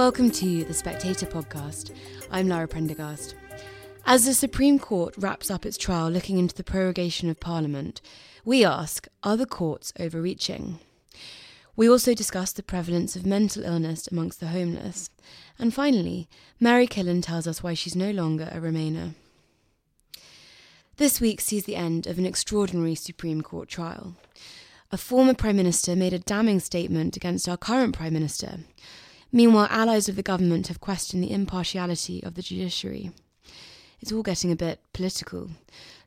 [0.00, 1.94] welcome to the Spectator podcast.
[2.30, 3.34] I'm Lara Prendergast.
[4.06, 8.00] As the Supreme Court wraps up its trial looking into the prorogation of Parliament,
[8.42, 10.78] we ask are the courts overreaching?
[11.76, 15.10] We also discuss the prevalence of mental illness amongst the homeless.
[15.58, 19.12] And finally, Mary Killen tells us why she's no longer a Remainer.
[20.96, 24.14] This week sees the end of an extraordinary Supreme Court trial.
[24.90, 28.60] A former Prime Minister made a damning statement against our current Prime Minister.
[29.32, 33.12] Meanwhile, allies of the government have questioned the impartiality of the judiciary.
[34.00, 35.50] It's all getting a bit political.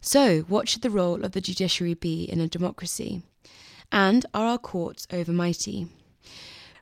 [0.01, 3.21] So, what should the role of the judiciary be in a democracy?
[3.91, 5.87] And are our courts overmighty?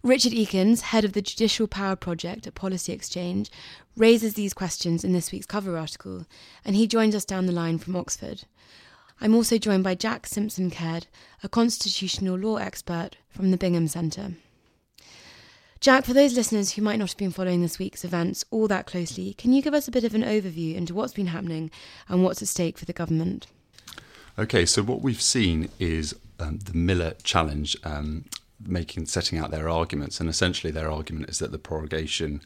[0.03, 3.51] Richard Ekins, head of the Judicial Power Project at Policy Exchange,
[3.95, 6.25] raises these questions in this week's cover article,
[6.65, 8.45] and he joins us down the line from Oxford.
[9.19, 11.05] I'm also joined by Jack Simson Caird,
[11.43, 14.33] a constitutional law expert from the Bingham Centre.
[15.81, 18.85] Jack, for those listeners who might not have been following this week's events all that
[18.85, 21.71] closely, can you give us a bit of an overview into what's been happening
[22.07, 23.47] and what's at stake for the government?
[24.37, 28.25] Okay, so what we've seen is um, the Miller challenge um,
[28.63, 32.41] making setting out their arguments, and essentially their argument is that the prorogation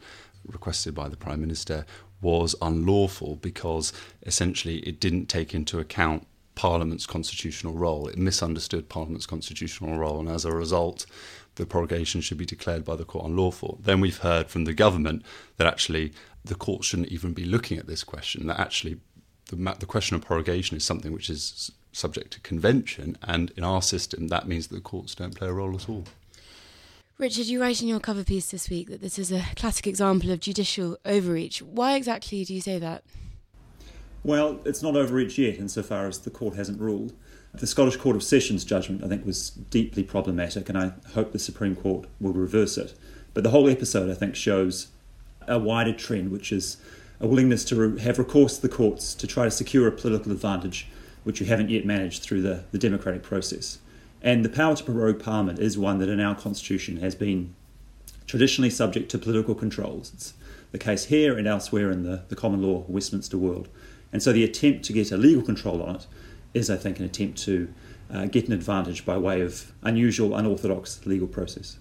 [0.46, 1.86] requested by the Prime Minister
[2.22, 3.92] was unlawful because
[4.24, 8.08] essentially it didn't take into account Parliament's constitutional role.
[8.08, 11.06] It misunderstood Parliament's constitutional role, and as a result,
[11.56, 13.80] the prorogation should be declared by the court unlawful.
[13.82, 15.24] Then we've heard from the government
[15.58, 18.98] that actually the court shouldn't even be looking at this question, that actually
[19.48, 23.82] the, the question of prorogation is something which is subject to convention, and in our
[23.82, 26.04] system, that means that the courts don't play a role at all.
[27.18, 30.32] Richard, you write in your cover piece this week that this is a classic example
[30.32, 31.62] of judicial overreach.
[31.62, 33.06] Why exactly do you say that?
[34.26, 37.14] Well, it's not overreach yet, insofar as the court hasn't ruled.
[37.60, 41.40] The Scottish Court of Session's judgment, I think, was deeply problematic, and I hope the
[41.40, 42.94] Supreme Court will reverse it.
[43.34, 44.88] But the whole episode, I think, shows
[45.48, 46.78] a wider trend, which is
[47.20, 50.88] a willingness to have recourse to the courts to try to secure a political advantage,
[51.24, 53.80] which you haven't yet managed through the, the democratic process.
[54.22, 57.56] And the power to prorogue Parliament is one that in our Constitution has been
[58.28, 60.12] traditionally subject to political controls.
[60.14, 60.34] It's
[60.72, 63.70] the case here and elsewhere in the, the common law Westminster world.
[64.12, 66.08] And so the attempt to get a legal control on it
[66.56, 67.72] is, I think, an attempt to
[68.10, 71.78] uh, get an advantage by way of unusual, unorthodox legal process.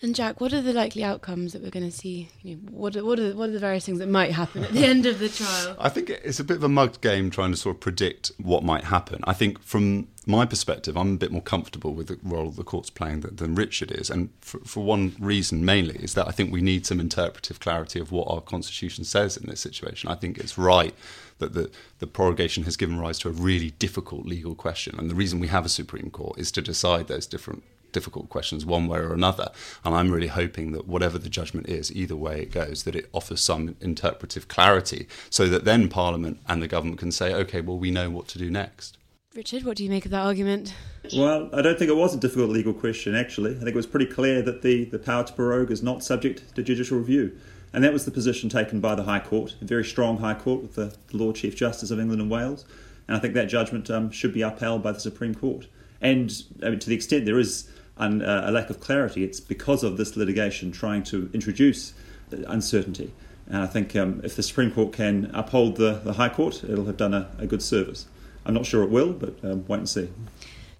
[0.00, 2.28] And Jack, what are the likely outcomes that we're going to see?
[2.42, 4.70] You know, what, are, what, are, what are the various things that might happen at
[4.70, 5.74] the end of the trial?
[5.76, 8.62] I think it's a bit of a mugged game trying to sort of predict what
[8.62, 9.20] might happen.
[9.24, 12.90] I think from my perspective, I'm a bit more comfortable with the role the court's
[12.90, 14.08] playing than, than Richard is.
[14.08, 17.98] And for, for one reason mainly is that I think we need some interpretive clarity
[17.98, 20.10] of what our constitution says in this situation.
[20.10, 20.94] I think it's right
[21.38, 24.96] that the, the prorogation has given rise to a really difficult legal question.
[24.96, 28.64] And the reason we have a Supreme Court is to decide those different difficult questions
[28.64, 29.50] one way or another.
[29.84, 33.08] And I'm really hoping that whatever the judgment is, either way it goes, that it
[33.12, 37.78] offers some interpretive clarity so that then Parliament and the government can say, okay, well,
[37.78, 38.98] we know what to do next.
[39.34, 40.74] Richard, what do you make of that argument?
[41.14, 43.52] Well, I don't think it was a difficult legal question, actually.
[43.52, 46.54] I think it was pretty clear that the, the power to prorogue is not subject
[46.56, 47.38] to judicial review.
[47.72, 50.62] And that was the position taken by the High Court, a very strong High Court
[50.62, 52.64] with the, the Lord Chief Justice of England and Wales.
[53.06, 55.66] And I think that judgment um, should be upheld by the Supreme Court.
[56.00, 56.32] And
[56.62, 59.82] I mean, to the extent there is un, uh, a lack of clarity, it's because
[59.82, 61.94] of this litigation trying to introduce
[62.30, 63.12] uncertainty.
[63.46, 66.84] And I think um, if the Supreme Court can uphold the, the High Court, it'll
[66.84, 68.06] have done a, a good service.
[68.44, 70.10] I'm not sure it will, but um, wait and see.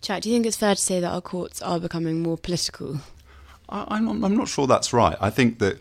[0.00, 3.00] Jack, do you think it's fair to say that our courts are becoming more political?
[3.68, 5.16] I, am not, I'm not sure that's right.
[5.20, 5.78] I think that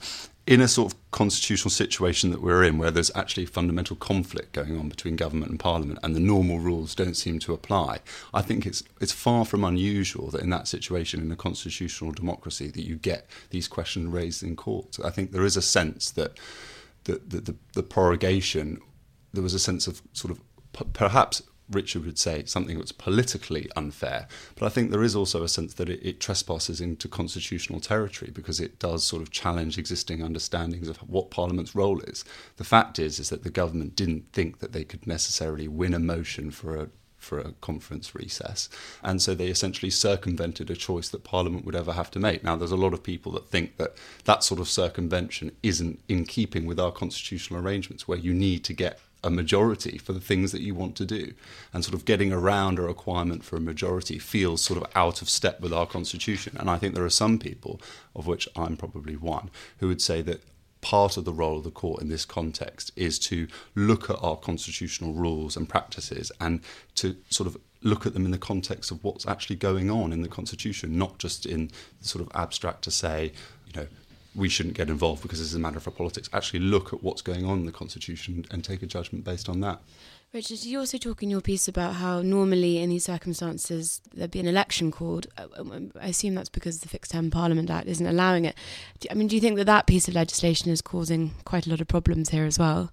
[0.48, 4.80] in a sort of constitutional situation that we're in, where there's actually fundamental conflict going
[4.80, 8.00] on between government and parliament, and the normal rules don't seem to apply,
[8.34, 12.70] I think it's it's far from unusual that in that situation, in a constitutional democracy,
[12.70, 14.98] that you get these questions raised in court.
[15.04, 16.40] I think there is a sense that
[17.04, 18.80] the the, the, the prorogation,
[19.34, 20.40] there was a sense of sort of
[20.94, 24.28] perhaps Richard would say something that's politically unfair.
[24.56, 28.32] But I think there is also a sense that it, it, trespasses into constitutional territory
[28.32, 32.24] because it does sort of challenge existing understandings of what Parliament's role is.
[32.56, 36.00] The fact is, is that the government didn't think that they could necessarily win a
[36.00, 38.70] motion for a for a conference recess.
[39.04, 42.44] And so they essentially circumvented a choice that Parliament would ever have to make.
[42.44, 46.26] Now, there's a lot of people that think that that sort of circumvention isn't in
[46.26, 50.52] keeping with our constitutional arrangements, where you need to get a majority for the things
[50.52, 51.34] that you want to do.
[51.74, 55.30] And sort of getting around a requirement for a majority feels sort of out of
[55.30, 56.56] step with our constitution.
[56.58, 57.82] And I think there are some people,
[58.16, 60.42] of which I'm probably one, who would say that
[60.80, 64.38] part of the role of the court in this context is to look at our
[64.38, 66.62] constitutional rules and practices and
[66.96, 70.22] to sort of look at them in the context of what's actually going on in
[70.22, 71.70] the constitution, not just in
[72.02, 73.32] sort of abstract to say,
[73.66, 73.88] you know,
[74.38, 76.30] we shouldn't get involved because this is a matter for politics.
[76.32, 79.60] Actually, look at what's going on in the constitution and take a judgment based on
[79.62, 79.82] that.
[80.32, 84.40] Richard, you also talk in your piece about how normally in these circumstances there'd be
[84.40, 85.26] an election called.
[85.38, 88.56] Uh, um, I assume that's because the Fixed Term Parliament Act isn't allowing it.
[89.10, 91.82] I mean, do you think that that piece of legislation is causing quite a lot
[91.82, 92.92] of problems here as well?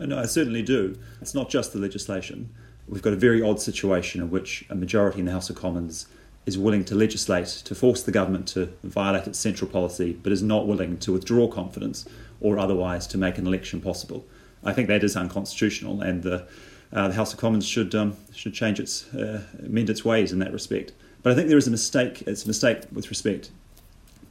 [0.00, 0.98] Uh, no, I certainly do.
[1.20, 2.48] It's not just the legislation.
[2.88, 6.06] We've got a very odd situation in which a majority in the House of Commons
[6.46, 10.42] is willing to legislate to force the government to violate its central policy, but is
[10.42, 12.06] not willing to withdraw confidence
[12.40, 14.24] or otherwise to make an election possible.
[14.64, 16.46] I think that is unconstitutional, and the,
[16.92, 20.38] uh, the House of Commons should um, should change its uh, amend its ways in
[20.38, 20.92] that respect.
[21.22, 22.22] But I think there is a mistake.
[22.26, 23.50] It's a mistake with respect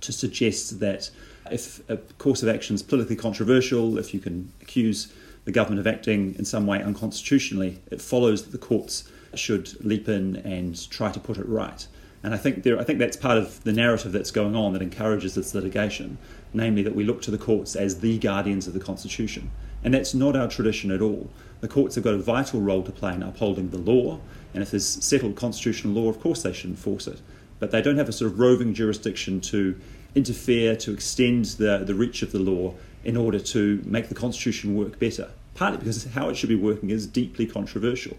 [0.02, 1.10] to suggest that
[1.52, 5.12] if a course of action is politically controversial, if you can accuse
[5.46, 10.08] the government of acting in some way unconstitutionally, it follows that the courts should leap
[10.10, 11.88] in and try to put it right.
[12.26, 14.82] And I think there, I think that's part of the narrative that's going on that
[14.82, 16.18] encourages this litigation,
[16.56, 19.52] namely that we look to the courts as the guardians of the Constitution.
[19.84, 21.30] And that's not our tradition at all.
[21.62, 24.20] The courts have got a vital role to play in upholding the law,
[24.56, 27.22] and if there's settled constitutional law, of course they should enforce it.
[27.60, 29.80] But they don't have a sort of roving jurisdiction to
[30.16, 32.74] interfere, to extend the, the reach of the law
[33.04, 36.90] in order to make the Constitution work better, partly because how it should be working
[36.90, 38.18] is deeply controversial.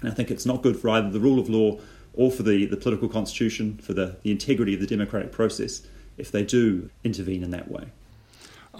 [0.00, 1.80] And I think it's not good for either the rule of law
[2.16, 5.82] or for the, the political constitution, for the, the integrity of the democratic process,
[6.16, 7.86] if they do intervene in that way.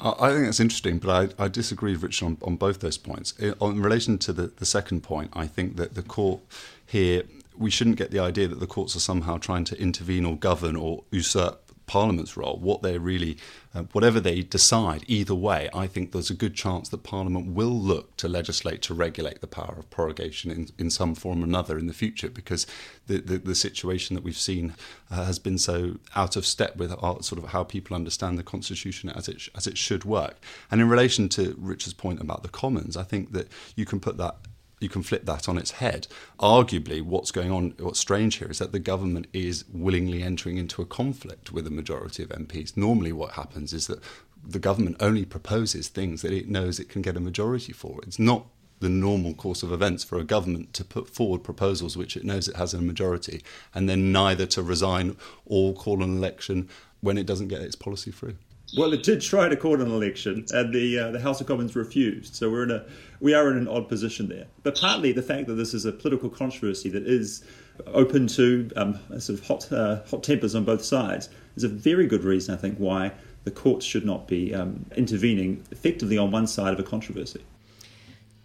[0.00, 3.32] I think that's interesting, but I, I disagree with Richard on, on both those points.
[3.38, 6.40] In, in relation to the, the second point, I think that the court
[6.84, 7.22] here,
[7.56, 10.74] we shouldn't get the idea that the courts are somehow trying to intervene or govern
[10.74, 13.36] or usurp Parliament's role, what they really,
[13.74, 17.78] uh, whatever they decide, either way, I think there's a good chance that Parliament will
[17.78, 21.78] look to legislate to regulate the power of prorogation in, in some form or another
[21.78, 22.66] in the future because
[23.06, 24.74] the, the, the situation that we've seen
[25.10, 28.42] uh, has been so out of step with our, sort of how people understand the
[28.42, 30.36] Constitution as it, as it should work.
[30.70, 34.16] And in relation to Richard's point about the Commons, I think that you can put
[34.18, 34.36] that
[34.80, 36.06] you can flip that on its head.
[36.38, 40.82] Arguably, what's going on, what's strange here is that the government is willingly entering into
[40.82, 42.76] a conflict with a majority of MPs.
[42.76, 44.02] Normally, what happens is that
[44.46, 48.00] the government only proposes things that it knows it can get a majority for.
[48.02, 48.46] It's not
[48.80, 52.48] the normal course of events for a government to put forward proposals which it knows
[52.48, 53.42] it has a majority
[53.72, 55.16] and then neither to resign
[55.46, 56.68] or call an election
[57.00, 58.36] when it doesn't get its policy through.
[58.76, 61.76] Well, it did try to call an election, and the uh, the House of Commons
[61.76, 62.34] refused.
[62.34, 62.84] So we're in a
[63.20, 64.46] we are in an odd position there.
[64.62, 67.44] But partly the fact that this is a political controversy that is
[67.86, 72.06] open to um, sort of hot uh, hot tempers on both sides is a very
[72.06, 73.12] good reason, I think, why
[73.44, 77.44] the courts should not be um, intervening effectively on one side of a controversy.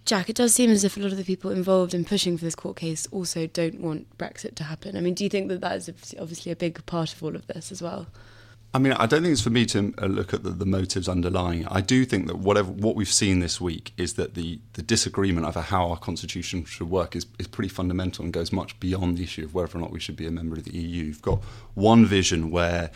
[0.06, 2.44] Jack, it does seem as if a lot of the people involved in pushing for
[2.44, 4.98] this court case also don't want Brexit to happen.
[4.98, 5.90] I mean, do you think that that is
[6.20, 8.08] obviously a big part of all of this as well?
[8.72, 11.10] I mean, I don't think it's for me to uh, look at the, the, motives
[11.10, 11.68] underlying it.
[11.72, 15.48] I do think that whatever what we've seen this week is that the, the disagreement
[15.48, 19.24] over how our constitution should work is, is pretty fundamental and goes much beyond the
[19.24, 21.06] issue of whether or not we should be a member of the EU.
[21.06, 21.42] You've got
[21.74, 22.92] one vision where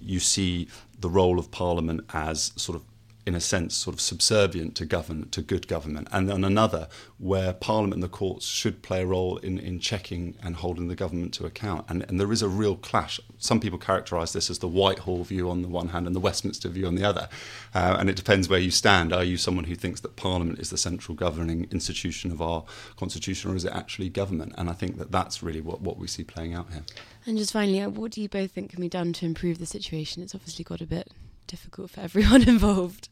[0.00, 2.84] you see the role of Parliament as sort of
[3.28, 6.88] in a sense, sort of subservient to government, to good government, and then another
[7.18, 10.94] where Parliament and the courts should play a role in, in checking and holding the
[10.94, 11.84] government to account.
[11.90, 13.20] And, and there is a real clash.
[13.36, 16.70] Some people characterise this as the Whitehall view on the one hand and the Westminster
[16.70, 17.28] view on the other.
[17.74, 19.12] Uh, and it depends where you stand.
[19.12, 22.64] Are you someone who thinks that Parliament is the central governing institution of our
[22.96, 24.54] constitution, or is it actually government?
[24.56, 26.84] And I think that that's really what, what we see playing out here.
[27.26, 29.66] And just finally, uh, what do you both think can be done to improve the
[29.66, 30.22] situation?
[30.22, 31.12] It's obviously got a bit
[31.48, 33.08] difficult for everyone involved.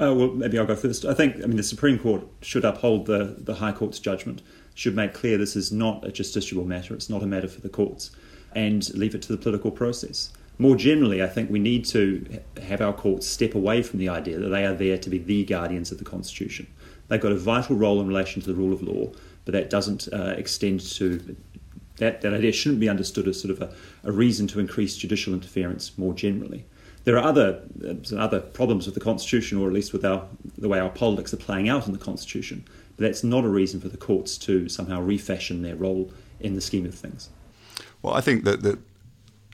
[0.00, 1.04] Uh, well, maybe I'll go first.
[1.04, 4.42] I think, I mean, the Supreme Court should uphold the, the High Court's judgment,
[4.74, 7.68] should make clear this is not a justiciable matter, it's not a matter for the
[7.68, 8.12] courts,
[8.54, 10.30] and leave it to the political process.
[10.56, 14.38] More generally, I think we need to have our courts step away from the idea
[14.38, 16.68] that they are there to be the guardians of the Constitution.
[17.08, 19.10] They've got a vital role in relation to the rule of law,
[19.44, 21.36] but that doesn't uh, extend to
[21.96, 25.34] that, that idea shouldn't be understood as sort of a, a reason to increase judicial
[25.34, 26.64] interference more generally.
[27.08, 30.26] There are other uh, other problems with the Constitution, or at least with our,
[30.58, 32.66] the way our politics are playing out in the Constitution.
[32.96, 36.60] But that's not a reason for the courts to somehow refashion their role in the
[36.60, 37.30] scheme of things.
[38.02, 38.78] Well, I think that, that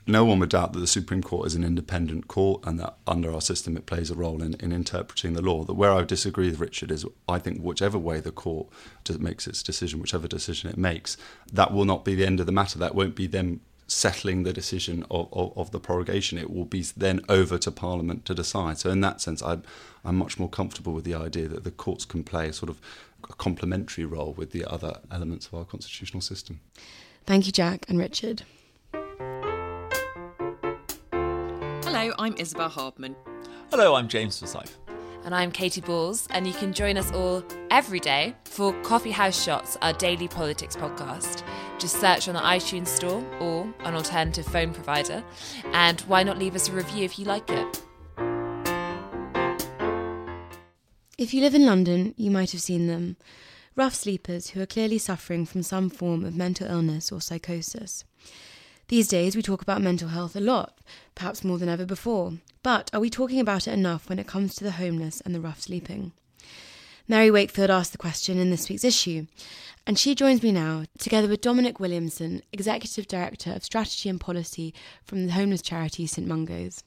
[0.05, 3.33] no one would doubt that the Supreme Court is an independent court and that under
[3.33, 5.63] our system it plays a role in, in interpreting the law.
[5.63, 8.67] That where I disagree with Richard is I think whichever way the court
[9.17, 11.15] makes its decision, whichever decision it makes,
[11.53, 12.77] that will not be the end of the matter.
[12.77, 16.37] That won't be them settling the decision of, of, of, the prorogation.
[16.37, 18.77] It will be then over to Parliament to decide.
[18.77, 19.63] So, in that sense, I'm,
[20.03, 22.79] I'm much more comfortable with the idea that the courts can play a sort of
[23.29, 26.59] a complementary role with the other elements of our constitutional system.
[27.25, 28.43] Thank you, Jack and Richard.
[28.93, 29.85] Hello,
[31.83, 33.15] Hello, I'm Isabel Hardman.
[33.71, 34.77] Hello, I'm James Forsyth.
[35.23, 39.43] And I'm Katie Balls, and you can join us all every day for Coffee House
[39.43, 41.43] Shots, our daily politics podcast.
[41.77, 45.23] Just search on the iTunes Store or an alternative phone provider,
[45.73, 47.83] and why not leave us a review if you like it?
[51.17, 53.17] If you live in London, you might have seen them
[53.75, 58.03] rough sleepers who are clearly suffering from some form of mental illness or psychosis.
[58.87, 60.79] These days, we talk about mental health a lot,
[61.15, 62.33] perhaps more than ever before.
[62.63, 65.41] But are we talking about it enough when it comes to the homeless and the
[65.41, 66.13] rough sleeping?
[67.07, 69.27] Mary Wakefield asked the question in this week's issue,
[69.85, 74.73] and she joins me now, together with Dominic Williamson, Executive Director of Strategy and Policy
[75.03, 76.83] from the homeless charity St Mungo's.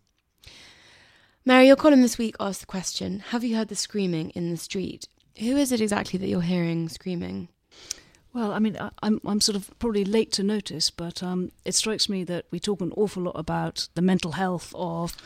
[1.45, 4.57] Mary, your column this week asked the question Have you heard the screaming in the
[4.57, 5.07] street?
[5.39, 7.49] Who is it exactly that you're hearing screaming?
[8.33, 11.77] Well, I mean, I, I'm I'm sort of probably late to notice, but um, it
[11.77, 15.17] strikes me that we talk an awful lot about the mental health of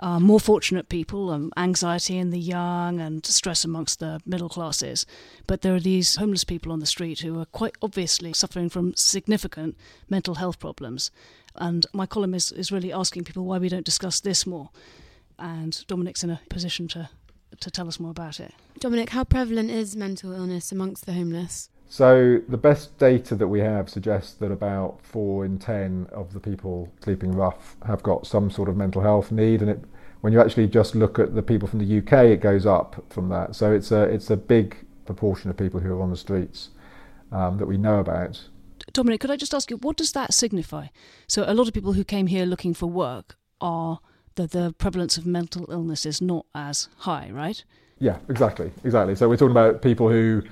[0.00, 5.06] uh, more fortunate people, um, anxiety in the young, and stress amongst the middle classes.
[5.46, 8.94] But there are these homeless people on the street who are quite obviously suffering from
[8.94, 9.76] significant
[10.08, 11.10] mental health problems.
[11.56, 14.70] And my column is, is really asking people why we don't discuss this more.
[15.38, 17.10] And Dominic's in a position to
[17.60, 18.52] to tell us more about it.
[18.78, 21.70] Dominic, how prevalent is mental illness amongst the homeless?
[21.88, 26.40] So the best data that we have suggests that about four in ten of the
[26.40, 29.80] people sleeping rough have got some sort of mental health need, and it,
[30.20, 33.30] when you actually just look at the people from the UK, it goes up from
[33.30, 33.56] that.
[33.56, 34.76] So it's a it's a big
[35.06, 36.68] proportion of people who are on the streets
[37.32, 38.42] um, that we know about.
[38.92, 40.88] Dominic, could I just ask you, what does that signify?
[41.26, 44.00] So a lot of people who came here looking for work are
[44.34, 47.64] that the prevalence of mental illness is not as high, right?
[47.98, 49.14] Yeah, exactly, exactly.
[49.16, 50.42] So we're talking about people who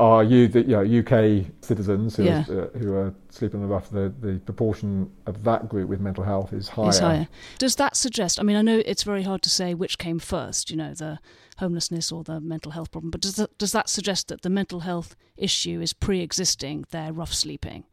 [0.00, 2.44] are you, the, you know, UK citizens who, Yeah.
[2.48, 3.90] are, uh, who are sleeping on the rough.
[3.90, 6.88] The, the proportion of that group with mental health is higher.
[6.88, 7.28] Is higher.
[7.58, 8.40] Does that suggest?
[8.40, 10.70] I mean, I know it's very hard to say which came first.
[10.70, 11.18] You know, the
[11.58, 13.10] homelessness or the mental health problem.
[13.10, 17.34] But does that, does that suggest that the mental health issue is pre-existing their rough
[17.34, 17.84] sleeping?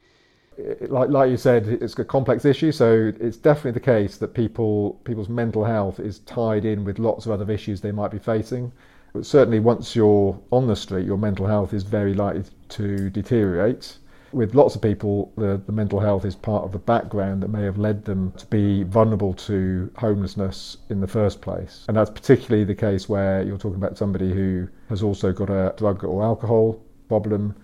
[0.57, 2.71] it- like like you said, it's a complex issue.
[2.71, 7.25] So it's definitely the case that people people's mental health is tied in with lots
[7.25, 8.71] of other issues they might be facing.
[9.17, 13.97] But certainly, once you're on the street, your mental health is very likely to deteriorate.
[14.31, 17.63] With lots of people, the, the mental health is part of the background that may
[17.63, 21.83] have led them to be vulnerable to homelessness in the first place.
[21.88, 25.74] And that's particularly the case where you're talking about somebody who has also got a
[25.77, 27.55] drug or alcohol problem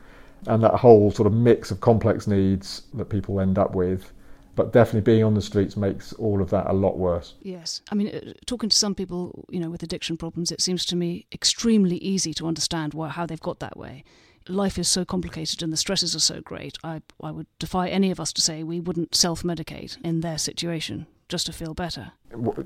[0.48, 4.12] and that whole sort of mix of complex needs that people end up with.
[4.56, 7.36] But definitely being on the streets makes all of that a lot worse.
[7.42, 7.82] Yes.
[7.90, 10.96] I mean, uh, talking to some people, you know, with addiction problems, it seems to
[10.96, 14.04] me extremely easy to understand why, how they've got that way.
[14.48, 16.78] Life is so complicated and the stresses are so great.
[16.84, 20.38] I, I would defy any of us to say we wouldn't self medicate in their
[20.38, 22.12] situation just to feel better.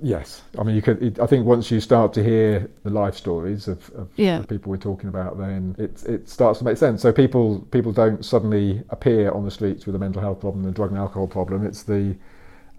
[0.01, 1.01] Yes, I mean, you could.
[1.01, 4.39] It, I think once you start to hear the life stories of, of Yeah.
[4.39, 7.01] the people we're talking about, then it it starts to make sense.
[7.01, 10.71] So people people don't suddenly appear on the streets with a mental health problem, a
[10.71, 11.65] drug and alcohol problem.
[11.65, 12.15] It's the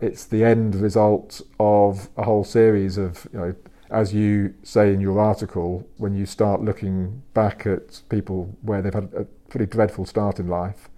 [0.01, 3.55] it's the end result of a whole series of you know,
[3.91, 8.95] as you say in your article, when you start looking back at people where they've
[8.95, 10.89] had a pretty dreadful start in life,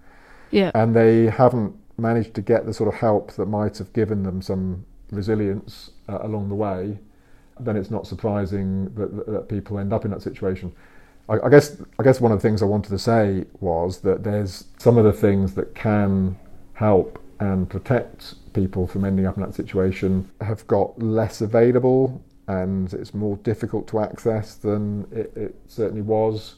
[0.51, 0.71] Yeah.
[0.75, 4.41] and they haven't managed to get the sort of help that might have given them
[4.41, 6.97] some resilience uh, along the way,
[7.59, 10.73] then it's not surprising that, that, people end up in that situation.
[11.29, 14.23] I, I guess I guess one of the things I wanted to say was that
[14.23, 16.37] there's some of the things that can
[16.73, 22.93] help and protect people from ending up in that situation have got less available and
[22.93, 26.55] it's more difficult to access than it, it certainly was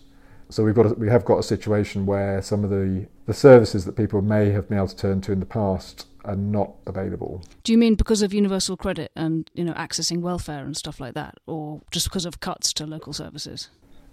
[0.54, 3.86] so we've got a, we have got a situation where some of the the services
[3.86, 7.44] that people may have been able to turn to in the past are not available.
[7.64, 11.16] Do you mean because of universal credit and you know accessing welfare and stuff like
[11.16, 13.70] that, or just because of cuts to local services?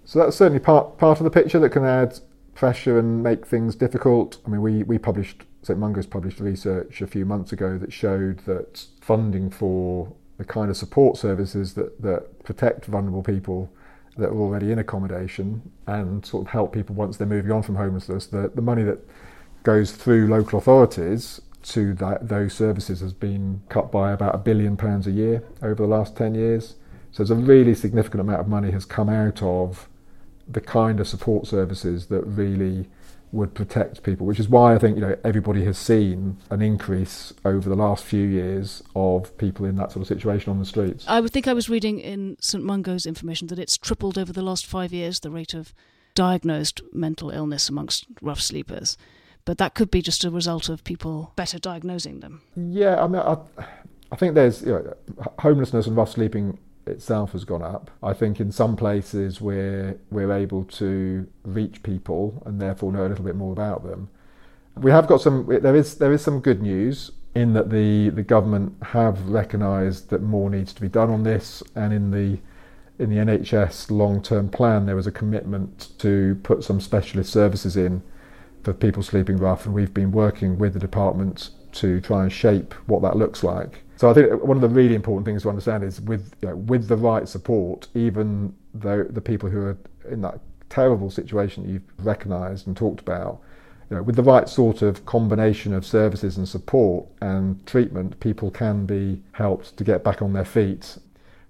[0.07, 2.19] So that's certainly part part of the picture that can add
[2.55, 4.39] pressure and make things difficult.
[4.47, 8.39] I mean, we we published St Mungo's published research a few months ago that showed
[8.47, 13.71] that funding for the kind of support services that that protect vulnerable people
[14.17, 17.77] that are already in accommodation and sort of help people once they're moving on from
[17.77, 18.99] homelessness, the the money that
[19.63, 24.77] goes through local authorities to that, those services has been cut by about a billion
[24.77, 26.77] pounds a year over the last 10 years.
[27.13, 29.89] So there's a really significant amount of money has come out of
[30.49, 32.89] the kind of support services that really
[33.33, 37.33] would protect people, which is why I think you know everybody has seen an increase
[37.45, 41.05] over the last few years of people in that sort of situation on the streets.
[41.07, 44.43] I would think I was reading in St Mungo's information that it's tripled over the
[44.43, 45.73] last five years the rate of
[46.15, 48.97] diagnosed mental illness amongst rough sleepers.
[49.45, 52.43] But that could be just a result of people better diagnosing them.
[52.57, 53.37] Yeah, I mean, I,
[54.13, 54.95] I think there's you know,
[55.39, 56.59] homelessness and rough sleeping
[56.91, 57.91] itself has gone up.
[58.03, 63.09] I think in some places we're we're able to reach people and therefore know a
[63.09, 64.09] little bit more about them.
[64.77, 65.47] We have got some.
[65.47, 70.23] There is there is some good news in that the the government have recognised that
[70.23, 72.39] more needs to be done on this, and in the
[72.99, 77.77] in the NHS long term plan there was a commitment to put some specialist services
[77.77, 78.03] in
[78.63, 82.75] for people sleeping rough, and we've been working with the department to try and shape
[82.87, 83.83] what that looks like.
[84.01, 86.57] So I think one of the really important things to understand is with you know,
[86.57, 89.79] with the right support, even though the people who are
[90.11, 90.41] in that
[90.71, 93.43] terrible situation you've recognised and talked about,
[93.91, 98.51] you know, with the right sort of combination of services and support and treatment, people
[98.51, 100.97] can be helped to get back on their feet.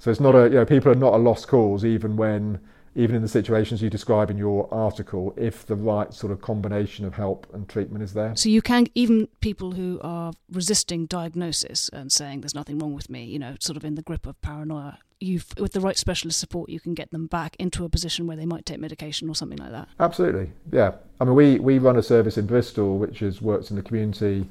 [0.00, 2.59] So it's not a you know people are not a lost cause even when
[2.94, 7.04] even in the situations you describe in your article, if the right sort of combination
[7.04, 8.35] of help and treatment is there.
[8.35, 13.09] So you can, even people who are resisting diagnosis and saying there's nothing wrong with
[13.09, 16.40] me, you know, sort of in the grip of paranoia, you with the right specialist
[16.40, 19.35] support, you can get them back into a position where they might take medication or
[19.35, 19.87] something like that.
[20.00, 20.92] Absolutely, yeah.
[21.20, 24.49] I mean, we, we run a service in Bristol which has worked in the community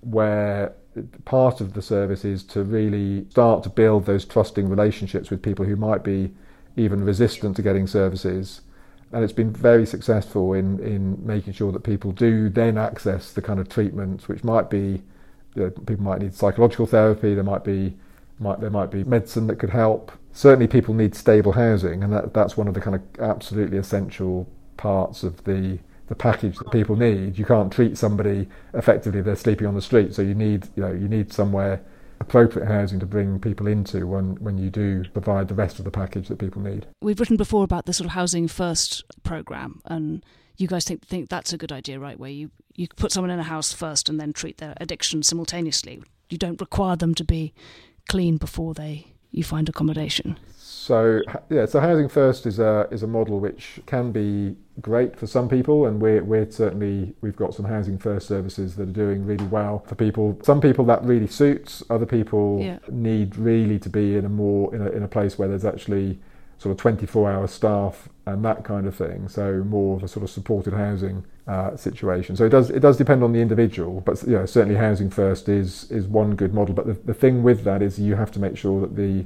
[0.00, 0.72] where
[1.24, 5.64] part of the service is to really start to build those trusting relationships with people
[5.64, 6.32] who might be
[6.76, 8.62] even resistant to getting services.
[9.12, 13.42] And it's been very successful in, in making sure that people do then access the
[13.42, 15.02] kind of treatments which might be,
[15.54, 17.96] you know, people might need psychological therapy, there might be,
[18.40, 20.10] might, there might be medicine that could help.
[20.32, 24.48] Certainly people need stable housing and that, that's one of the kind of absolutely essential
[24.76, 25.78] parts of the,
[26.08, 27.38] the package that people need.
[27.38, 30.92] You can't treat somebody effectively they're sleeping on the street, so you need, you know,
[30.92, 31.80] you need somewhere
[32.24, 35.90] appropriate housing to bring people into when, when you do provide the rest of the
[35.90, 36.86] package that people need.
[37.02, 40.24] We've written before about the sort of housing first program, and
[40.56, 42.18] you guys think think that's a good idea, right?
[42.18, 46.02] Where you you put someone in a house first and then treat their addiction simultaneously.
[46.30, 47.52] You don't require them to be
[48.08, 50.38] clean before they you find accommodation.
[50.84, 55.26] So yeah, so housing first is a is a model which can be great for
[55.26, 59.24] some people, and we're we're certainly we've got some housing first services that are doing
[59.24, 60.38] really well for people.
[60.42, 61.82] Some people that really suits.
[61.88, 62.80] Other people yeah.
[62.90, 66.18] need really to be in a more in a in a place where there's actually
[66.58, 69.26] sort of 24 hour staff and that kind of thing.
[69.26, 72.36] So more of a sort of supported housing uh, situation.
[72.36, 75.48] So it does it does depend on the individual, but you know, certainly housing first
[75.48, 76.74] is is one good model.
[76.74, 79.24] But the, the thing with that is you have to make sure that the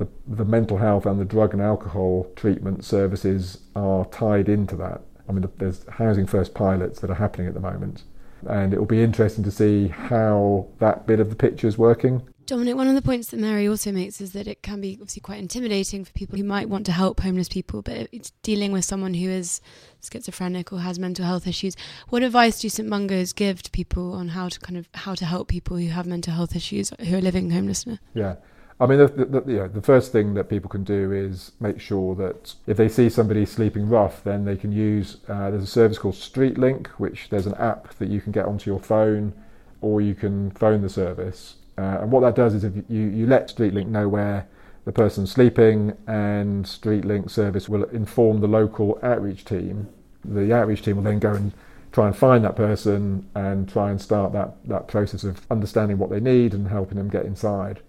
[0.00, 5.02] the, the mental health and the drug and alcohol treatment services are tied into that.
[5.28, 8.02] I mean, there's housing first pilots that are happening at the moment,
[8.48, 12.26] and it will be interesting to see how that bit of the picture is working.
[12.46, 15.20] Dominic, one of the points that Mary also makes is that it can be obviously
[15.20, 18.84] quite intimidating for people who might want to help homeless people, but it's dealing with
[18.84, 19.60] someone who is
[20.02, 21.76] schizophrenic or has mental health issues.
[22.08, 25.24] What advice do St Mungo's give to people on how to kind of how to
[25.24, 28.00] help people who have mental health issues who are living homelessness?
[28.14, 28.34] Yeah.
[28.80, 31.52] I mean, the, the, the, you know, the first thing that people can do is
[31.60, 35.18] make sure that if they see somebody sleeping rough, then they can use.
[35.28, 38.70] Uh, there's a service called StreetLink, which there's an app that you can get onto
[38.70, 39.34] your phone,
[39.82, 41.56] or you can phone the service.
[41.76, 44.48] Uh, and what that does is if you, you let StreetLink know where
[44.86, 49.88] the person's sleeping, and StreetLink service will inform the local outreach team.
[50.24, 51.52] The outreach team will then go and
[51.92, 56.08] try and find that person and try and start that, that process of understanding what
[56.08, 57.80] they need and helping them get inside.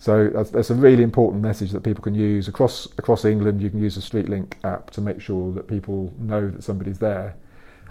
[0.00, 3.60] So that's, that's, a really important message that people can use across across England.
[3.60, 7.36] You can use the StreetLink app to make sure that people know that somebody's there.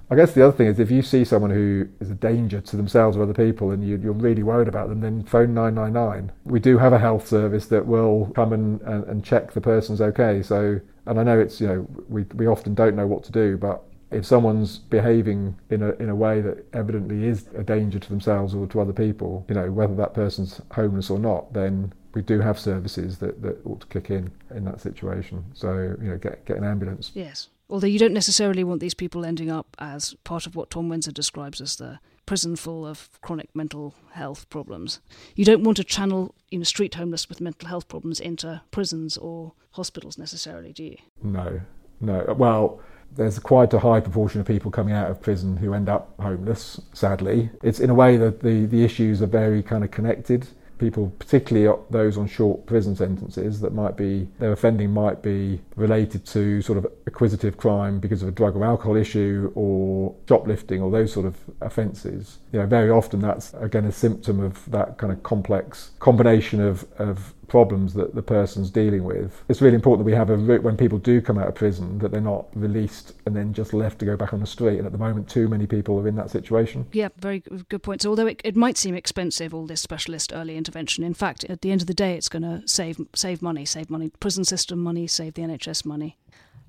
[0.10, 2.76] I guess the other thing is if you see someone who is a danger to
[2.76, 6.32] themselves or other people and you, are really worried about them, then phone 999.
[6.46, 10.02] We do have a health service that will come and, and, and check the person's
[10.02, 10.42] okay.
[10.42, 13.56] So, and I know it's, you know, we, we often don't know what to do,
[13.56, 18.10] but if someone's behaving in a in a way that evidently is a danger to
[18.10, 22.22] themselves or to other people, you know, whether that person's homeless or not, then we
[22.22, 25.44] do have services that, that ought to kick in in that situation.
[25.54, 27.12] So, you know, get, get an ambulance.
[27.14, 27.50] Yes.
[27.70, 31.12] Although you don't necessarily want these people ending up as part of what Tom Winsor
[31.12, 35.00] describes as the prison full of chronic mental health problems.
[35.36, 39.18] You don't want to channel, you know, street homeless with mental health problems into prisons
[39.18, 40.98] or hospitals necessarily, do you?
[41.24, 41.62] No,
[42.00, 42.36] no.
[42.38, 42.82] Well,
[43.16, 46.80] there's quite a high proportion of people coming out of prison who end up homeless,
[46.94, 47.50] sadly.
[47.64, 50.48] It's in a way that the, the issues are very kind of connected
[50.80, 56.26] people, particularly those on short prison sentences, that might be their offending might be related
[56.28, 60.90] to sort of acquisitive crime because of a drug or alcohol issue or shoplifting or
[60.90, 62.40] those sort of offences.
[62.52, 66.86] You know, very often that's again a symptom of that kind of complex combination of,
[66.98, 69.44] of problems that the person's dealing with.
[69.50, 72.00] It's really important that we have a route when people do come out of prison
[72.00, 74.78] that they're not released and then just left to go back on the street.
[74.78, 76.88] And at the moment, too many people are in that situation.
[76.92, 78.04] Yeah, very good point.
[78.04, 81.62] So although it, it might seem expensive, all this specialist early intervention, in fact, at
[81.62, 84.80] the end of the day, it's going to save save money, save money, prison system
[84.80, 86.18] money, save the NHS money.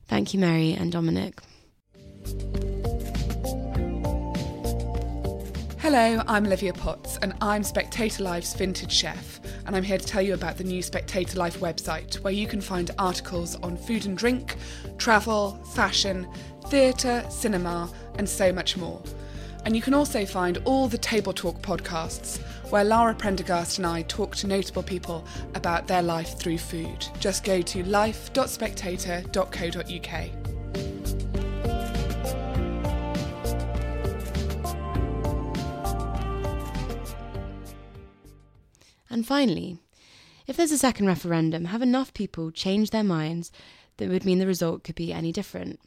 [0.08, 1.40] Thank you, Mary and Dominic.
[5.80, 10.20] Hello, I'm Olivia Potts, and I'm Spectator Life's vintage chef, and I'm here to tell
[10.20, 14.14] you about the new Spectator Life website, where you can find articles on food and
[14.14, 14.56] drink,
[14.98, 16.28] travel, fashion,
[16.66, 19.00] theatre, cinema, and so much more.
[19.64, 24.02] And you can also find all the Table Talk podcasts, where Lara Prendergast and I
[24.02, 27.06] talk to notable people about their life through food.
[27.20, 30.39] Just go to life.spectator.co.uk.
[39.20, 39.76] And finally,
[40.46, 43.52] if there's a second referendum, have enough people change their minds
[43.98, 45.78] that would mean the result could be any different.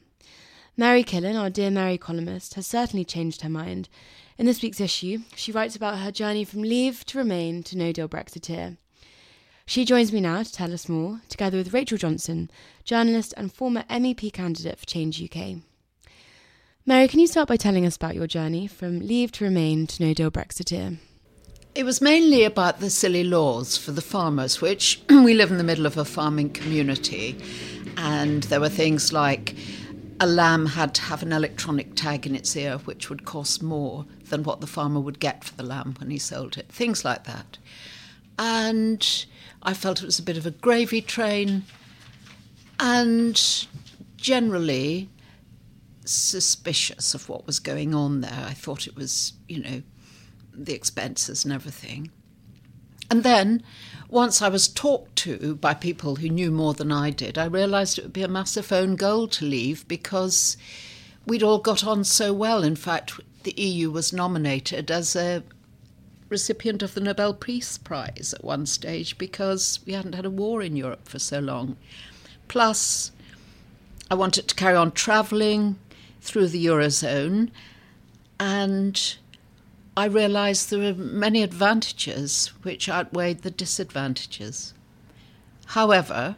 [0.78, 3.90] Mary Killen, our Dear Mary columnist, has certainly changed her mind.
[4.38, 7.92] In this week's issue, she writes about her journey from Leave to Remain to No
[7.92, 8.78] Deal Brexiteer.
[9.66, 12.52] She joins me now to tell us more, together with Rachel Johnson,
[12.84, 15.56] journalist and former MEP candidate for Change UK.
[16.86, 20.04] Mary, can you start by telling us about your journey from Leave to Remain to
[20.04, 21.00] No Deal Brexiteer?
[21.76, 25.64] It was mainly about the silly laws for the farmers, which we live in the
[25.64, 27.36] middle of a farming community.
[27.98, 29.56] And there were things like
[30.20, 34.06] a lamb had to have an electronic tag in its ear, which would cost more
[34.30, 36.72] than what the farmer would get for the lamb when he sold it.
[36.72, 37.58] Things like that.
[38.38, 39.26] And
[39.64, 41.64] I felt it was a bit of a gravy train.
[42.80, 43.66] And
[44.16, 45.10] generally,
[46.06, 48.46] suspicious of what was going on there.
[48.48, 49.82] I thought it was, you know,
[50.54, 52.12] the expenses and everything.
[53.10, 53.64] And then,
[54.10, 57.98] once I was talked to by people who knew more than I did, I realised
[57.98, 60.58] it would be a massive own goal to leave because
[61.26, 62.64] we'd all got on so well.
[62.64, 65.44] In fact, the EU was nominated as a
[66.30, 70.62] recipient of the Nobel Peace Prize at one stage because we hadn't had a war
[70.62, 71.78] in Europe for so long.
[72.48, 73.12] Plus,
[74.10, 75.78] I wanted to carry on travelling
[76.22, 77.52] through the Eurozone
[78.40, 79.18] and
[79.96, 84.74] I realised there were many advantages which outweighed the disadvantages.
[85.68, 86.36] However,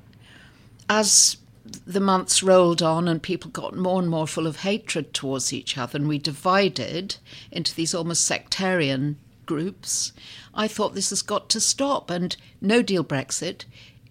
[0.90, 1.38] as
[1.86, 5.78] the months rolled on and people got more and more full of hatred towards each
[5.78, 7.16] other, and we divided
[7.50, 10.12] into these almost sectarian groups,
[10.54, 12.10] I thought this has got to stop.
[12.10, 13.64] And no deal Brexit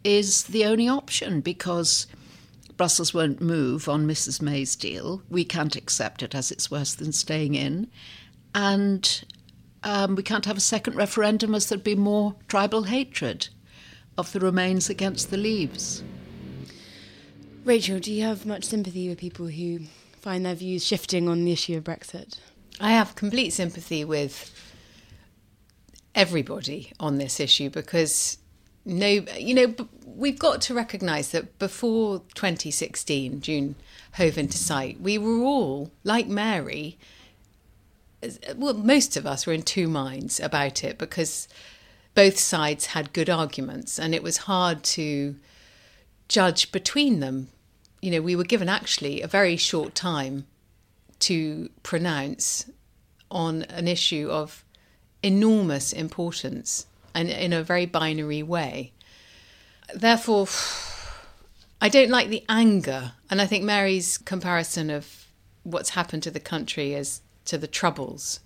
[0.02, 2.07] is the only option because
[2.76, 4.40] Brussels won't move on Mrs.
[4.40, 5.22] May's deal.
[5.28, 7.88] We can't accept it as it's worse than staying in.
[8.54, 9.24] And
[9.85, 13.49] um, we can't have a second referendum as there'd be more tribal hatred
[14.16, 16.03] of the Remains against the Leaves.
[17.64, 19.81] Rachel, do you have much sympathy with people who
[20.20, 22.38] find their views shifting on the issue of Brexit?
[22.81, 24.53] I have complete sympathy with
[26.14, 28.38] everybody on this issue because
[28.85, 33.75] no, you know, we've got to recognise that before 2016, June
[34.14, 36.99] hove into sight, we were all like Mary
[38.56, 41.48] well, most of us were in two minds about it because
[42.14, 45.37] both sides had good arguments and it was hard to
[46.28, 47.48] judge between them.
[48.00, 50.46] You know, we were given actually a very short time
[51.20, 52.70] to pronounce
[53.30, 54.64] on an issue of
[55.22, 58.92] enormous importance and in a very binary way.
[59.94, 60.48] Therefore,
[61.80, 63.12] I don't like the anger.
[63.30, 65.26] And I think Mary's comparison of
[65.62, 68.40] what's happened to the country as to the Troubles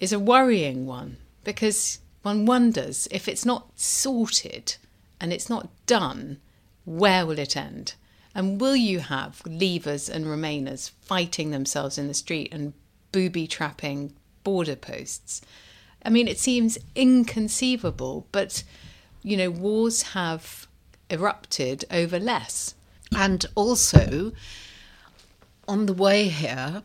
[0.00, 4.76] is a worrying one because one wonders if it's not sorted
[5.20, 6.38] and it's not done,
[6.84, 7.94] where will it end?
[8.34, 12.72] And will you have leavers and remainers fighting themselves in the street and
[13.12, 15.40] booby trapping border posts?
[16.04, 18.64] I mean, it seems inconceivable, but
[19.22, 20.66] you know, wars have
[21.08, 22.74] erupted over less.
[23.16, 24.32] And also,
[25.68, 26.82] on the way here,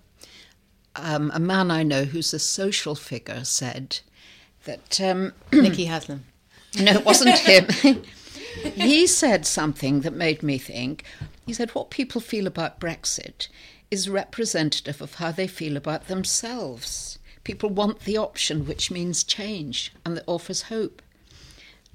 [0.95, 3.99] um, a man I know who's a social figure said
[4.65, 6.25] that um, Nicky Haslam.
[6.79, 7.67] No, it wasn't him.
[8.75, 11.03] he said something that made me think.
[11.45, 13.47] He said, What people feel about Brexit
[13.89, 17.17] is representative of how they feel about themselves.
[17.43, 21.01] People want the option, which means change, and that offers hope.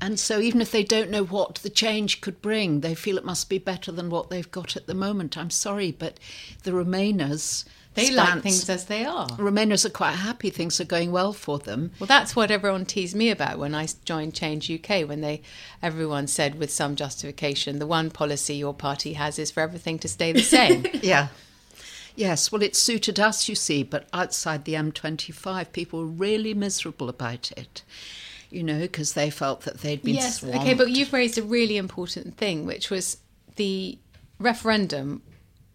[0.00, 3.24] And so, even if they don't know what the change could bring, they feel it
[3.24, 5.38] must be better than what they've got at the moment.
[5.38, 6.18] I'm sorry, but
[6.64, 8.16] the Remainers They stance.
[8.16, 9.28] like things as they are.
[9.28, 11.92] Remainers are quite happy things are going well for them.
[12.00, 15.09] Well, that's what everyone teased me about when I joined Change UK.
[15.09, 15.42] When they,
[15.83, 20.09] everyone said with some justification, the one policy your party has is for everything to
[20.09, 20.87] stay the same.
[21.02, 21.28] Yeah.
[22.16, 27.09] Yes, well, it suited us, you see, but outside the M25, people were really miserable
[27.09, 27.83] about it,
[28.50, 30.59] you know, because they felt that they'd been yes, swamped.
[30.61, 33.16] okay, but you've raised a really important thing, which was
[33.57, 33.98] the
[34.38, 35.22] referendum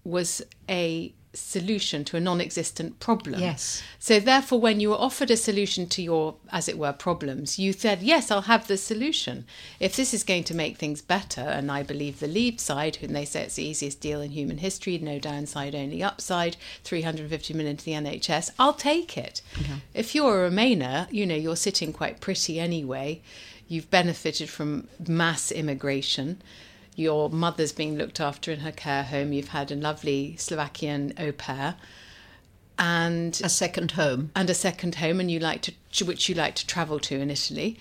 [0.06, 3.40] was a solution to a non-existent problem.
[3.40, 3.84] Yes.
[4.00, 7.72] So therefore when you were offered a solution to your as it were problems, you
[7.72, 9.46] said, "Yes, I'll have the solution.
[9.80, 13.08] If this is going to make things better." And I believe the Leave side, who
[13.08, 17.78] they say it's the easiest deal in human history, no downside, only upside, 350 million
[17.78, 19.42] to the NHS, I'll take it.
[19.94, 23.22] If you're a Remainer, you know, you're sitting quite pretty anyway.
[23.68, 26.42] You've benefited from mass immigration
[27.00, 29.34] your mother's being looked after in her care home.
[29.34, 31.76] You've had a lovely Slovakian au pair,
[32.78, 35.62] and a second home, and a second home, and you like
[35.94, 37.80] to which you like to travel to in Italy.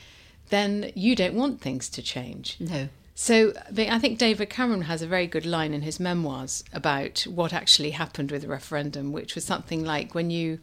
[0.48, 2.56] Then you don't want things to change.
[2.58, 2.88] No.
[3.14, 7.52] So I think David Cameron has a very good line in his memoirs about what
[7.52, 10.60] actually happened with the referendum, which was something like when you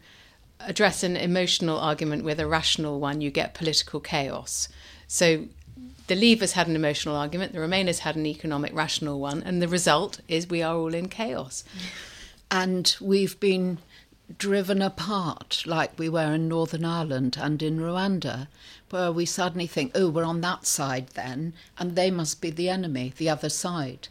[0.60, 4.70] address an emotional argument with a rational one, you get political chaos.
[5.06, 5.48] So
[6.06, 9.68] the Leavers had an emotional argument, the Remainers had an economic rational one, and the
[9.68, 11.64] result is we are all in chaos.
[12.50, 13.78] And we've been
[14.38, 18.48] driven apart like we were in Northern Ireland and in Rwanda,
[18.90, 22.68] where we suddenly think, oh, we're on that side then, and they must be the
[22.68, 24.08] enemy, the other side.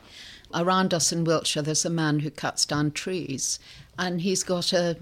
[0.53, 3.59] Around us in Wiltshire, there's a man who cuts down trees,
[3.97, 4.97] and he's got a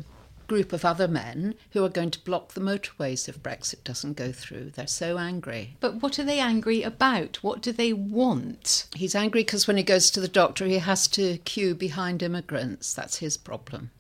[0.47, 4.31] group of other men who are going to block the motorways if Brexit doesn't go
[4.31, 4.71] through.
[4.71, 5.77] They're so angry.
[5.79, 7.37] But what are they angry about?
[7.43, 8.87] What do they want?
[8.95, 12.93] He's angry because when he goes to the doctor, he has to queue behind immigrants.
[12.93, 13.91] That's his problem.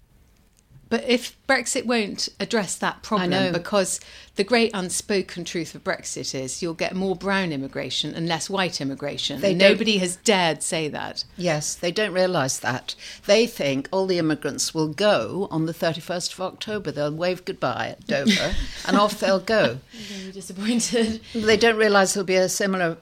[0.93, 3.99] But if Brexit won't address that problem, because
[4.35, 8.79] the great unspoken truth of Brexit is you'll get more brown immigration and less white
[8.79, 9.41] immigration.
[9.41, 11.25] They nobody has dared say that.
[11.35, 12.93] Yes, they don't realise that.
[13.25, 16.91] They think all the immigrants will go on the 31st of October.
[16.91, 18.53] They'll wave goodbye at Dover
[18.85, 19.79] and off they'll go.
[20.15, 21.21] I'm disappointed.
[21.33, 22.97] They don't realise there'll be a similar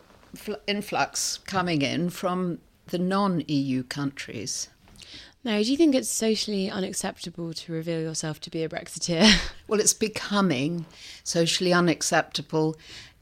[0.66, 4.70] influx coming in from the non EU countries.
[5.44, 9.52] Mary, do you think it's socially unacceptable to reveal yourself to be a Brexiteer?
[9.68, 10.86] Well, it's becoming
[11.24, 12.76] socially unacceptable.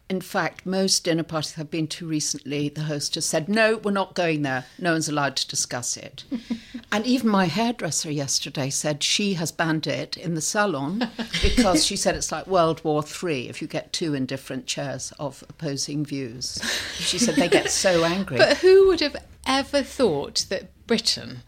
[0.10, 3.92] In fact, most dinner parties I've been to recently, the host has said, No, we're
[3.92, 4.66] not going there.
[4.80, 6.24] No one's allowed to discuss it.
[6.92, 11.08] and even my hairdresser yesterday said she has banned it in the salon
[11.44, 15.14] because she said it's like World War Three if you get two in different chairs
[15.20, 16.60] of opposing views.
[16.96, 18.38] She said they get so angry.
[18.38, 21.44] But who would have ever thought that Britain,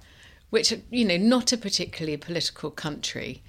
[0.52, 3.42] which, you know, not a particularly political country,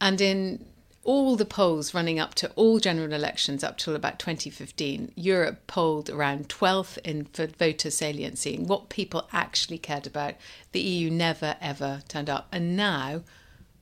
[0.00, 0.64] and in
[1.04, 6.10] all the polls running up to all general elections up till about 2015, Europe polled
[6.10, 7.26] around 12th in
[7.58, 10.34] voter saliency, and what people actually cared about.
[10.72, 13.22] The EU never ever turned up, and now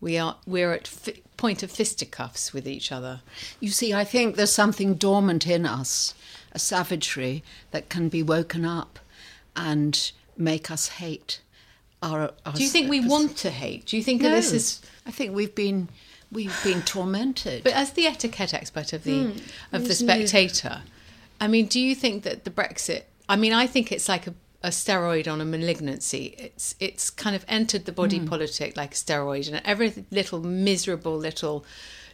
[0.01, 3.21] we are we're at fi- point of fisticuffs with each other.
[3.61, 6.15] You see, I think there's something dormant in us,
[6.53, 8.99] a savagery that can be woken up
[9.57, 11.41] and make us hate.
[12.11, 13.87] Our, our Do you think we want to hate?
[13.87, 14.31] Do you think No.
[14.31, 15.88] this is I think we've been
[16.31, 17.62] we've been tormented.
[17.64, 19.38] But as the etiquette expert of the Hmm.
[19.77, 19.95] of the.
[19.95, 20.83] Spectator,
[21.40, 23.03] I mean, do you think that the Brexit?
[23.29, 26.35] I mean, I think it's like a, a steroid on a malignancy.
[26.38, 28.27] It's it's kind of entered the body Hmm.
[28.27, 31.64] politic like a steroid, and every little miserable little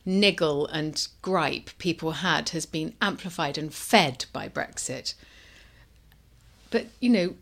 [0.05, 5.15] niggle and gripe people had has been amplified and fed by Brexit.
[6.71, 7.35] But you know,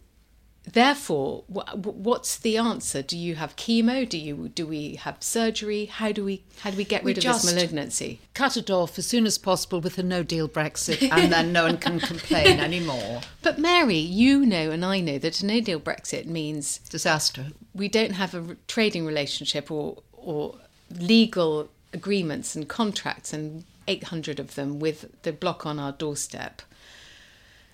[0.64, 3.02] therefore, wh- wh- what's the answer?
[3.02, 4.08] Do you have chemo?
[4.08, 5.86] Do you do we have surgery?
[5.86, 8.20] How do we how do we get We rid of this malignancy?
[8.34, 11.64] cut it off as soon as possible with a no deal Brexit, and then no
[11.64, 13.20] one can complain anymore.
[13.42, 17.46] But Mary, you know and I know that a no deal Brexit means disaster.
[17.74, 20.56] We don't have a r- trading relationship or or
[20.90, 26.62] legal agreements and contracts and 800 of them with the bloc on our doorstep.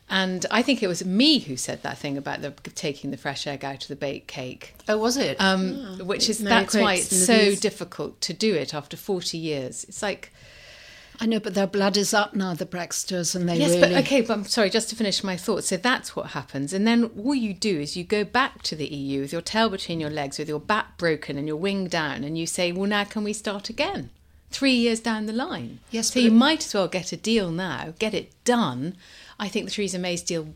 [0.08, 3.46] And I think it was me who said that thing about the taking the fresh
[3.46, 4.74] egg out of the baked cake.
[4.88, 5.36] Oh, was it?
[5.40, 7.60] Um, Ah, which is Mary that's why it's so views.
[7.60, 9.84] difficult to do it after 40 years.
[9.84, 10.32] It's like
[11.18, 13.80] I know, but their blood is up now, the Brexiters, and they yes, really.
[13.80, 15.64] but okay, but I'm sorry, just to finish my thought.
[15.64, 16.74] So that's what happens.
[16.74, 19.70] And then all you do is you go back to the EU with your tail
[19.70, 22.86] between your legs, with your back broken and your wing down, and you say, well,
[22.88, 24.10] now can we start again?
[24.50, 25.80] Three years down the line.
[25.90, 28.94] Yes, So but you it- might as well get a deal now, get it done.
[29.38, 30.55] I think the Theresa May's deal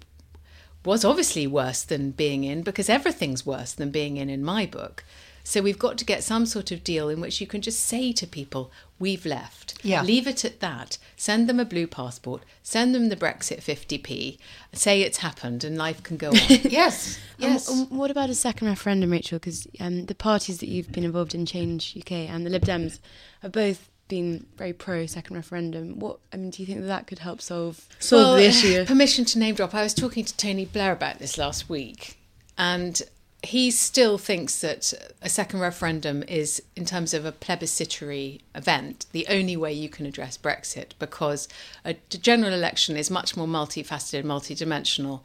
[0.85, 5.05] was obviously worse than being in because everything's worse than being in in my book.
[5.43, 8.13] So we've got to get some sort of deal in which you can just say
[8.13, 9.75] to people, we've left.
[9.83, 10.03] Yeah.
[10.03, 10.99] Leave it at that.
[11.17, 12.43] Send them a blue passport.
[12.63, 14.39] Send them the Brexit 50p.
[14.73, 16.35] Say it's happened and life can go on.
[16.49, 17.69] yes, yes.
[17.69, 19.39] Um, um, what about a second referendum, Rachel?
[19.39, 23.01] Because um, the parties that you've been involved in, Change UK and the Lib Dems,
[23.43, 25.99] have both been very pro second referendum.
[25.99, 28.85] What I mean, do you think that that could help solve solve well, the issue?
[28.87, 29.75] Permission to name drop.
[29.75, 32.19] I was talking to Tony Blair about this last week,
[32.59, 33.01] and
[33.43, 34.93] he still thinks that
[35.23, 40.05] a second referendum is, in terms of a plebiscitary event, the only way you can
[40.05, 41.49] address Brexit because
[41.83, 45.23] a general election is much more multifaceted, and multidimensional.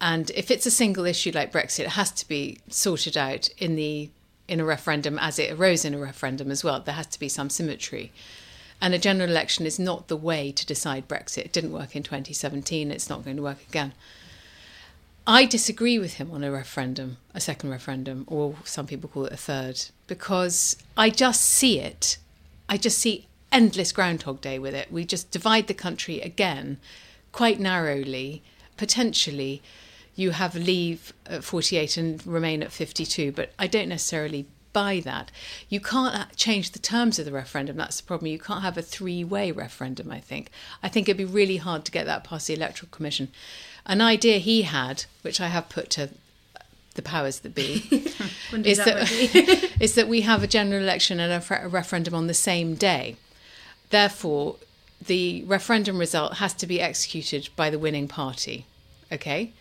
[0.00, 3.74] And if it's a single issue like Brexit, it has to be sorted out in
[3.74, 4.10] the
[4.48, 6.80] in a referendum as it arose in a referendum as well.
[6.80, 8.12] There has to be some symmetry.
[8.80, 11.44] And a general election is not the way to decide Brexit.
[11.44, 12.90] It didn't work in 2017.
[12.90, 13.92] It's not going to work again.
[15.24, 19.32] I disagree with him on a referendum, a second referendum, or some people call it
[19.32, 22.18] a third, because I just see it.
[22.68, 24.90] I just see endless Groundhog Day with it.
[24.90, 26.78] We just divide the country again,
[27.30, 28.42] quite narrowly,
[28.76, 29.62] potentially.
[30.14, 35.30] You have leave at 48 and remain at 52, but I don't necessarily buy that.
[35.68, 37.76] You can't change the terms of the referendum.
[37.76, 38.30] That's the problem.
[38.30, 40.50] You can't have a three way referendum, I think.
[40.82, 43.28] I think it'd be really hard to get that past the Electoral Commission.
[43.86, 46.10] An idea he had, which I have put to
[46.94, 47.88] the powers that be,
[48.52, 52.26] is that, that is that we have a general election and a, a referendum on
[52.26, 53.16] the same day.
[53.90, 54.56] Therefore,
[55.04, 58.66] the referendum result has to be executed by the winning party.
[59.10, 59.52] Okay?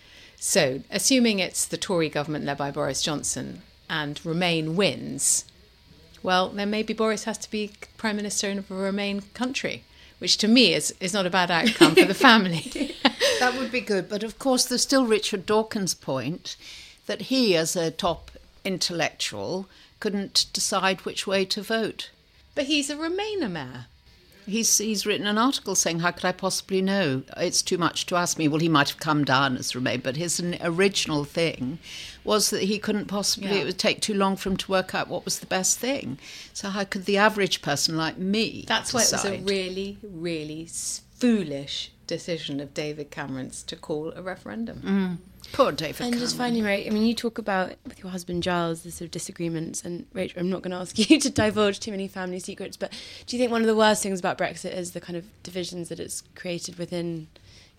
[0.44, 5.46] So, assuming it's the Tory government led by Boris Johnson and Remain wins,
[6.24, 9.84] well, then maybe Boris has to be Prime Minister of a Remain country,
[10.18, 12.96] which to me is, is not a bad outcome for the family.
[13.40, 14.10] that would be good.
[14.10, 16.56] But of course, there's still Richard Dawkins' point
[17.06, 18.32] that he, as a top
[18.66, 19.68] intellectual,
[20.00, 22.10] couldn't decide which way to vote.
[22.56, 23.86] But he's a Remainer mayor.
[24.52, 27.24] He's he's written an article saying, "How could I possibly know?
[27.38, 30.18] It's too much to ask me." Well, he might have come down as Remain, but
[30.18, 31.80] his original thing
[32.24, 33.52] was that he couldn't possibly.
[33.52, 33.62] Yeah.
[33.62, 36.20] It would take too long for him to work out what was the best thing.
[36.54, 38.66] So how could the average person like me?
[38.68, 39.24] That's decide?
[39.24, 40.70] why it was a really, really
[41.18, 44.82] foolish decision of David Cameron's to call a referendum.
[44.82, 45.31] Mm.
[45.54, 46.02] Poor David.
[46.02, 46.20] And Cameron.
[46.20, 46.86] just finally, right?
[46.86, 50.40] I mean, you talk about with your husband Giles the sort of disagreements, and Rachel,
[50.40, 52.92] I'm not going to ask you to divulge too many family secrets, but
[53.26, 55.90] do you think one of the worst things about Brexit is the kind of divisions
[55.90, 57.28] that it's created within?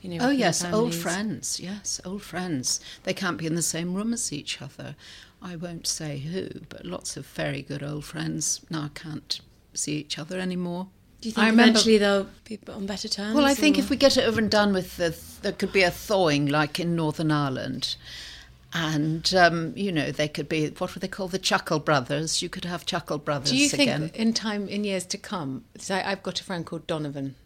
[0.01, 0.81] You know, oh yes, families?
[0.81, 1.61] old friends.
[1.61, 2.81] Yes, old friends.
[3.05, 4.97] They can't be in the same room as each other.
[5.41, 9.41] I won't say who, but lots of very good old friends now can't
[9.75, 10.89] see each other anymore.
[11.23, 13.37] Do you think I eventually they'll be on better terms?
[13.37, 13.81] Well, I think or?
[13.81, 16.81] if we get it over and done with, the, there could be a thawing like
[16.81, 17.95] in Northern Ireland.
[18.75, 22.43] And, um, you know, they could be, what would they call the Chuckle Brothers?
[22.43, 24.09] You could have Chuckle Brothers Do you again.
[24.09, 27.37] think in time, in years to come, so I've got a friend called Donovan,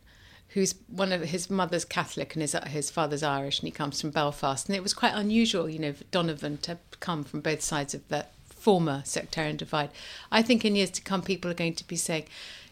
[0.50, 4.08] who's one of his mother's Catholic and his, his father's Irish, and he comes from
[4.08, 4.68] Belfast.
[4.68, 8.08] And it was quite unusual, you know, for Donovan to come from both sides of
[8.08, 9.90] that former sectarian divide.
[10.32, 12.24] I think in years to come, people are going to be saying,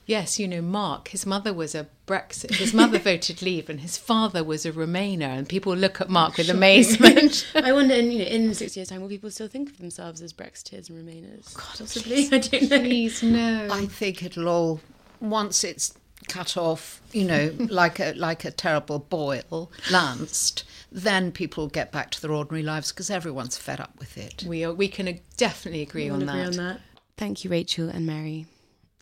[0.07, 2.57] Yes, you know, Mark, his mother was a Brexit.
[2.57, 5.23] His mother voted Leave, and his father was a Remainer.
[5.23, 7.47] And people look at Mark with amazement.
[7.55, 10.21] I wonder, in, you know, in six years' time, will people still think of themselves
[10.21, 11.55] as Brexiteers and Remainers?
[11.55, 12.29] God, possibly.
[12.33, 12.79] I don't know.
[12.81, 13.69] Please, no.
[13.71, 14.81] I think it'll all
[15.21, 15.95] once it's
[16.29, 20.65] cut off, you know, like a like a terrible boil, lanced.
[20.93, 24.45] Then people get back to their ordinary lives because everyone's fed up with it.
[24.47, 26.47] We are, we can definitely agree, on, agree that.
[26.47, 26.81] on that.
[27.17, 28.47] Thank you, Rachel and Mary.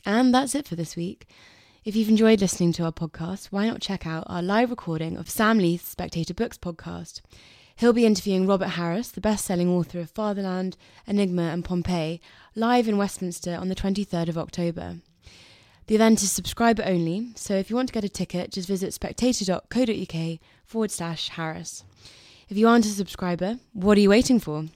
[0.05, 1.29] And that's it for this week.
[1.85, 5.31] If you've enjoyed listening to our podcast, why not check out our live recording of
[5.31, 7.21] Sam Leith's Spectator Books podcast?
[7.77, 12.21] He'll be interviewing Robert Harris, the best selling author of Fatherland, Enigma, and Pompeii,
[12.55, 14.97] live in Westminster on the 23rd of October.
[15.87, 18.95] The event is subscriber only, so if you want to get a ticket, just visit
[18.95, 21.83] spectator.co.uk forward slash Harris.
[22.53, 24.67] If you aren't a subscriber, what are you waiting for?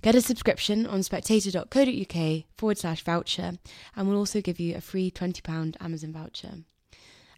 [0.00, 3.58] Get a subscription on spectator.co.uk forward slash voucher,
[3.94, 6.60] and we'll also give you a free £20 Amazon voucher.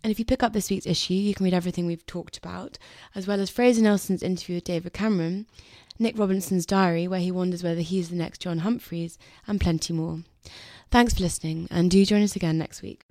[0.04, 2.78] And if you pick up this week's issue, you can read everything we've talked about,
[3.16, 5.48] as well as Fraser Nelson's interview with David Cameron,
[5.98, 10.20] Nick Robinson's diary, where he wonders whether he's the next John Humphrys, and plenty more.
[10.92, 13.02] Thanks for listening, and do join us again next week.